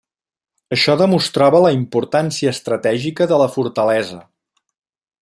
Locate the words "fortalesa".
3.59-4.23